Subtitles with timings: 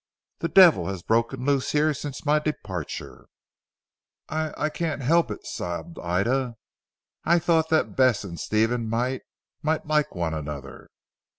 [0.39, 3.27] The devil has broken loose here since my departure."
[4.27, 6.55] "I I can't help it," sobbed Ida,
[7.23, 9.21] "I thought that Bess and Stephen might
[9.61, 10.89] might like one another."